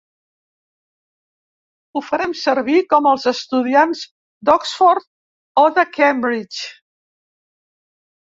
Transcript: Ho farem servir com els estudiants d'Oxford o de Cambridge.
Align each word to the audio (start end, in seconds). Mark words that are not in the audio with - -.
Ho 1.93 2.01
farem 2.05 2.31
servir 2.43 2.77
com 2.93 3.09
els 3.11 3.27
estudiants 3.33 4.01
d'Oxford 4.49 5.07
o 5.65 5.65
de 5.77 5.83
Cambridge. 5.99 6.67